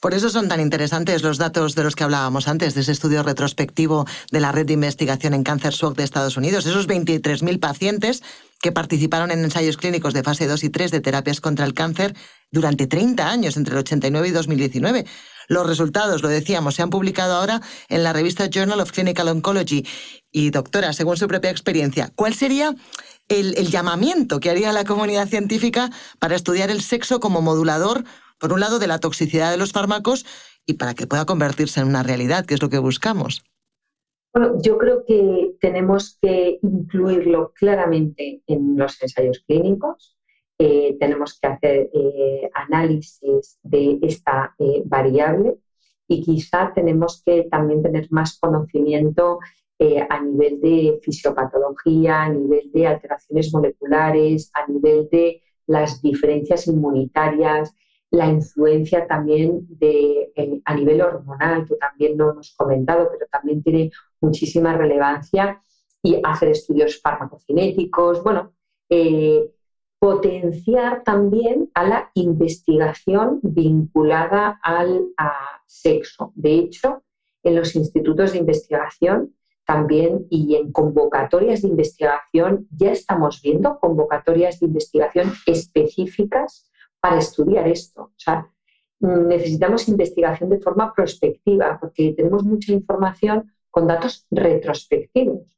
Por 0.06 0.14
eso 0.14 0.30
son 0.30 0.48
tan 0.48 0.62
interesantes 0.62 1.24
los 1.24 1.40
datos 1.40 1.74
de 1.74 1.84
los 1.84 1.96
que 1.96 2.04
hablábamos 2.04 2.48
antes, 2.48 2.76
de 2.76 2.82
ese 2.82 2.92
estudio 2.92 3.24
retrospectivo 3.24 4.06
de 4.30 4.40
la 4.40 4.52
Red 4.52 4.68
de 4.68 4.74
Investigación 4.74 5.34
en 5.34 5.42
Cáncer 5.42 5.74
SWOG 5.74 5.96
de 5.96 6.04
Estados 6.04 6.38
Unidos. 6.38 6.68
Esos 6.68 6.88
23.000 6.88 7.60
pacientes 7.60 8.22
que 8.62 8.72
participaron 8.72 9.32
en 9.32 9.44
ensayos 9.44 9.78
clínicos 9.78 10.14
de 10.14 10.22
fase 10.22 10.46
2 10.46 10.64
y 10.64 10.70
3 10.70 10.92
de 10.92 11.02
terapias 11.02 11.42
contra 11.42 11.66
el 11.66 11.74
cáncer 11.74 12.16
durante 12.52 12.86
30 12.86 13.28
años, 13.28 13.58
entre 13.58 13.74
el 13.74 13.80
89 13.80 14.28
y 14.28 14.32
2019. 14.32 15.06
Los 15.48 15.66
resultados, 15.66 16.22
lo 16.22 16.30
decíamos, 16.30 16.76
se 16.76 16.84
han 16.84 16.92
publicado 16.92 17.34
ahora 17.34 17.64
en 17.90 18.04
la 18.04 18.14
revista 18.14 18.48
Journal 18.48 18.82
of 18.82 18.92
Clinical 18.92 19.28
Oncology. 19.30 19.88
Y 20.32 20.52
doctora, 20.52 20.94
según 20.94 21.18
su 21.18 21.28
propia 21.28 21.50
experiencia, 21.50 22.12
¿cuál 22.14 22.36
sería 22.36 22.76
el, 23.28 23.58
el 23.58 23.72
llamamiento 23.72 24.40
que 24.40 24.52
haría 24.52 24.72
la 24.72 24.84
comunidad 24.84 25.28
científica 25.28 25.90
para 26.20 26.36
estudiar 26.36 26.70
el 26.70 26.84
sexo 26.84 27.20
como 27.20 27.42
modulador 27.42 28.04
por 28.40 28.54
un 28.54 28.60
lado, 28.60 28.80
de 28.80 28.88
la 28.88 29.00
toxicidad 29.00 29.52
de 29.52 29.58
los 29.58 29.72
fármacos 29.72 30.26
y 30.66 30.74
para 30.74 30.94
que 30.94 31.08
pueda 31.08 31.26
convertirse 31.26 31.80
en 31.80 31.88
una 31.88 32.04
realidad, 32.04 32.46
que 32.46 32.56
es 32.56 32.62
lo 32.62 32.70
que 32.70 32.80
buscamos. 32.80 33.44
Bueno, 34.34 34.62
yo 34.62 34.78
creo 34.78 35.06
que 35.06 35.56
tenemos 35.62 36.18
que 36.22 36.60
incluirlo 36.62 37.54
claramente 37.56 38.42
en 38.48 38.76
los 38.78 39.02
ensayos 39.02 39.42
clínicos. 39.48 40.18
Eh, 40.60 40.98
tenemos 41.00 41.40
que 41.40 41.48
hacer 41.48 41.90
eh, 41.94 42.50
análisis 42.54 43.58
de 43.64 43.98
esta 44.02 44.54
eh, 44.60 44.82
variable 44.86 45.56
y 46.08 46.22
quizá 46.22 46.74
tenemos 46.76 47.24
que 47.26 47.44
también 47.44 47.82
tener 47.82 48.08
más 48.12 48.38
conocimiento 48.38 49.40
a 50.10 50.22
nivel 50.22 50.62
de 50.62 51.00
fisiopatología, 51.02 52.24
a 52.24 52.30
nivel 52.30 52.72
de 52.74 52.88
alteraciones 52.88 53.54
moleculares, 53.54 54.50
a 54.54 54.66
nivel 54.72 55.10
de 55.12 55.42
las 55.68 56.02
diferencias 56.02 56.68
inmunitarias, 56.68 57.74
la 58.16 58.28
influencia 58.28 59.08
también 59.08 59.66
de, 59.70 60.32
eh, 60.36 60.62
a 60.66 60.76
nivel 60.76 61.02
hormonal, 61.02 61.66
que 61.68 61.76
también 61.76 62.18
no 62.18 62.32
hemos 62.32 62.56
comentado, 62.56 63.10
pero 63.12 63.28
también 63.32 63.62
tiene 63.62 63.92
muchísima 64.22 64.76
relevancia, 64.76 65.62
y 66.06 66.22
hacer 66.24 66.50
estudios 66.50 67.02
farmacocinéticos, 67.02 68.24
bueno, 68.24 68.54
eh, 68.90 69.52
potenciar 69.98 71.04
también 71.04 71.72
a 71.74 71.84
la 71.84 72.12
investigación 72.14 73.40
vinculada 73.42 74.60
al 74.62 75.08
sexo. 75.66 76.32
De 76.36 76.54
hecho, 76.54 77.02
en 77.42 77.56
los 77.56 77.76
institutos 77.76 78.34
de 78.34 78.40
investigación 78.40 79.34
también 79.66 80.28
y 80.30 80.56
en 80.56 80.72
convocatorias 80.72 81.64
de 81.64 81.70
investigación 81.70 82.68
ya 82.70 82.92
estamos 82.92 83.42
viendo 83.42 83.80
convocatorias 83.80 84.60
de 84.60 84.68
investigación 84.68 85.34
específicas 85.48 86.70
para 87.06 87.20
estudiar 87.20 87.68
esto. 87.68 88.02
O 88.02 88.18
sea, 88.18 88.50
necesitamos 89.00 89.88
investigación 89.88 90.50
de 90.50 90.60
forma 90.60 90.92
prospectiva 90.92 91.78
porque 91.80 92.16
tenemos 92.18 92.44
mucha 92.44 92.72
información 92.72 93.54
con 93.70 93.86
datos 93.86 94.26
retrospectivos. 94.32 95.56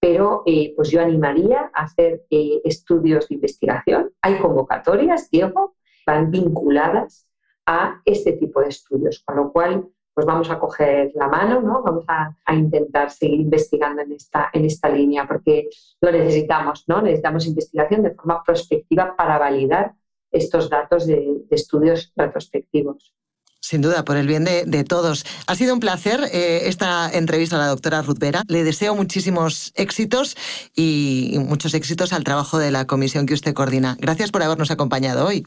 Pero 0.00 0.42
eh, 0.46 0.72
pues 0.74 0.90
yo 0.90 1.02
animaría 1.02 1.70
a 1.74 1.82
hacer 1.84 2.24
eh, 2.30 2.62
estudios 2.64 3.28
de 3.28 3.34
investigación. 3.34 4.10
Hay 4.22 4.38
convocatorias, 4.38 5.28
Diego, 5.30 5.76
van 6.06 6.30
vinculadas 6.30 7.28
a 7.66 8.00
este 8.06 8.32
tipo 8.32 8.62
de 8.62 8.68
estudios, 8.68 9.22
con 9.22 9.36
lo 9.36 9.52
cual 9.52 9.86
pues 10.14 10.24
vamos 10.24 10.48
a 10.48 10.58
coger 10.58 11.12
la 11.14 11.28
mano, 11.28 11.60
¿no? 11.60 11.82
Vamos 11.82 12.06
a, 12.08 12.34
intentar 12.54 13.10
seguir 13.10 13.40
investigando 13.40 14.00
en 14.00 14.12
esta, 14.12 14.48
en 14.50 14.64
esta 14.64 14.88
línea 14.88 15.26
porque 15.26 15.68
lo 16.00 16.10
necesitamos, 16.10 16.84
¿no? 16.86 17.02
Necesitamos 17.02 17.46
investigación 17.46 18.02
de 18.02 18.14
forma 18.14 18.42
prospectiva 18.42 19.14
para 19.14 19.36
validar 19.36 19.92
estos 20.30 20.70
datos 20.70 21.06
de, 21.06 21.42
estudios 21.50 22.12
retrospectivos. 22.16 23.14
Sin 23.60 23.82
duda, 23.82 24.04
por 24.04 24.16
el 24.16 24.28
bien 24.28 24.44
de, 24.44 24.84
todos. 24.84 25.24
Ha 25.48 25.56
sido 25.56 25.74
un 25.74 25.80
placer 25.80 26.20
eh, 26.32 26.68
esta 26.68 27.10
entrevista 27.12 27.56
a 27.56 27.58
la 27.58 27.66
doctora 27.66 28.02
Ruth 28.02 28.18
Vera. 28.18 28.42
Le 28.46 28.62
deseo 28.62 28.94
muchísimos 28.94 29.72
éxitos 29.74 30.36
y 30.74 31.36
muchos 31.40 31.74
éxitos 31.74 32.12
al 32.12 32.22
trabajo 32.22 32.58
de 32.58 32.70
la 32.70 32.86
comisión 32.86 33.26
que 33.26 33.34
usted 33.34 33.54
coordina. 33.54 33.96
Gracias 33.98 34.30
por 34.30 34.42
habernos 34.42 34.70
acompañado 34.70 35.26
hoy. 35.26 35.44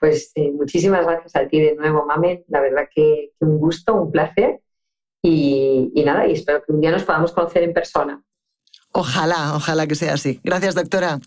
Pues 0.00 0.32
eh, 0.34 0.50
muchísimas 0.50 1.06
gracias 1.06 1.36
a 1.36 1.46
ti 1.46 1.60
de 1.60 1.76
nuevo, 1.76 2.04
Mamen. 2.04 2.42
La 2.48 2.60
verdad 2.60 2.88
que, 2.92 3.30
un 3.38 3.58
gusto, 3.58 3.94
un 3.94 4.10
placer. 4.10 4.60
Y, 5.22 5.92
y, 5.94 6.02
nada, 6.02 6.26
y 6.26 6.32
espero 6.32 6.64
que 6.64 6.72
un 6.72 6.80
día 6.80 6.90
nos 6.90 7.04
podamos 7.04 7.30
conocer 7.30 7.62
en 7.62 7.72
persona. 7.72 8.20
Ojalá, 8.90 9.54
ojalá 9.54 9.86
que 9.86 9.94
sea 9.94 10.14
así. 10.14 10.40
Gracias, 10.42 10.74
doctora. 10.74 11.20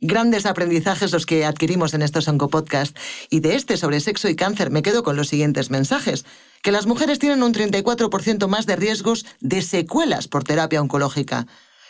Grandes 0.00 0.46
aprendizajes 0.46 1.12
los 1.12 1.26
que 1.26 1.44
adquirimos 1.44 1.92
en 1.92 2.02
estos 2.02 2.28
Oncopodcast. 2.28 2.96
Y 3.30 3.40
de 3.40 3.56
este 3.56 3.76
sobre 3.76 4.00
sexo 4.00 4.28
y 4.28 4.36
cáncer 4.36 4.70
me 4.70 4.82
quedo 4.82 5.02
con 5.02 5.16
los 5.16 5.28
siguientes 5.28 5.70
mensajes. 5.70 6.24
Que 6.62 6.72
las 6.72 6.86
mujeres 6.86 7.18
tienen 7.18 7.42
un 7.42 7.52
34% 7.52 8.46
más 8.46 8.66
de 8.66 8.76
riesgos 8.76 9.26
de 9.40 9.62
secuelas 9.62 10.28
por 10.28 10.44
terapia 10.44 10.80
oncológica 10.80 11.46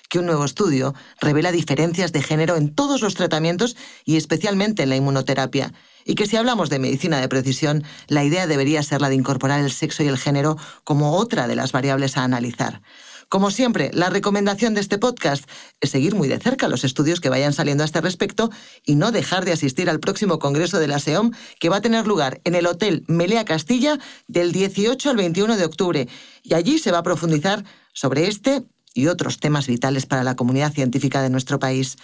que 0.08 0.18
un 0.18 0.26
nuevo 0.26 0.44
estudio 0.44 0.94
revela 1.20 1.52
diferencias 1.52 2.12
de 2.12 2.22
género 2.22 2.56
en 2.56 2.74
todos 2.74 3.02
los 3.02 3.14
tratamientos 3.14 3.76
y 4.04 4.16
especialmente 4.16 4.82
en 4.82 4.88
la 4.88 4.96
inmunoterapia, 4.96 5.72
y 6.04 6.14
que 6.14 6.26
si 6.26 6.36
hablamos 6.36 6.70
de 6.70 6.78
medicina 6.78 7.20
de 7.20 7.28
precisión, 7.28 7.84
la 8.06 8.24
idea 8.24 8.46
debería 8.46 8.82
ser 8.82 9.02
la 9.02 9.10
de 9.10 9.16
incorporar 9.16 9.60
el 9.60 9.70
sexo 9.70 10.02
y 10.02 10.08
el 10.08 10.16
género 10.16 10.56
como 10.84 11.16
otra 11.16 11.46
de 11.46 11.56
las 11.56 11.72
variables 11.72 12.16
a 12.16 12.24
analizar. 12.24 12.80
Como 13.28 13.50
siempre, 13.50 13.90
la 13.92 14.08
recomendación 14.08 14.72
de 14.72 14.80
este 14.80 14.96
podcast 14.96 15.44
es 15.80 15.90
seguir 15.90 16.14
muy 16.14 16.28
de 16.28 16.38
cerca 16.38 16.66
los 16.66 16.82
estudios 16.82 17.20
que 17.20 17.28
vayan 17.28 17.52
saliendo 17.52 17.82
a 17.82 17.86
este 17.86 18.00
respecto 18.00 18.50
y 18.86 18.94
no 18.94 19.12
dejar 19.12 19.44
de 19.44 19.52
asistir 19.52 19.90
al 19.90 20.00
próximo 20.00 20.38
Congreso 20.38 20.78
de 20.78 20.88
la 20.88 20.98
SEOM 20.98 21.32
que 21.60 21.68
va 21.68 21.76
a 21.76 21.80
tener 21.82 22.06
lugar 22.06 22.40
en 22.44 22.54
el 22.54 22.66
Hotel 22.66 23.04
Melea 23.06 23.44
Castilla 23.44 23.98
del 24.28 24.52
18 24.52 25.10
al 25.10 25.16
21 25.16 25.58
de 25.58 25.64
octubre. 25.66 26.08
Y 26.42 26.54
allí 26.54 26.78
se 26.78 26.90
va 26.90 26.98
a 26.98 27.02
profundizar 27.02 27.64
sobre 27.92 28.28
este 28.28 28.64
y 28.94 29.08
otros 29.08 29.38
temas 29.40 29.66
vitales 29.66 30.06
para 30.06 30.24
la 30.24 30.34
comunidad 30.34 30.72
científica 30.72 31.20
de 31.20 31.28
nuestro 31.28 31.58
país. 31.58 31.96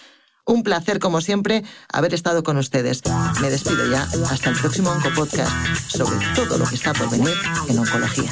Un 0.45 0.61
placer, 0.61 0.99
como 0.99 1.21
siempre, 1.21 1.63
haber 1.91 2.13
estado 2.13 2.43
con 2.43 2.57
ustedes. 2.57 3.01
Me 3.41 3.49
despido 3.49 3.89
ya. 3.89 4.07
Hasta 4.29 4.51
el 4.51 4.55
próximo 4.57 4.91
Oncopodcast 4.91 5.51
sobre 5.87 6.17
todo 6.35 6.59
lo 6.59 6.65
que 6.65 6.75
está 6.75 6.93
por 6.93 7.09
venir 7.09 7.33
en 7.67 7.79
oncología. 7.79 8.31